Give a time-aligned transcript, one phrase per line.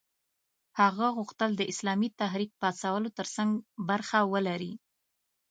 [0.79, 3.49] هغه غوښتل د اسلامي تحریک پاڅولو ترڅنګ
[3.89, 4.73] برخه ولري.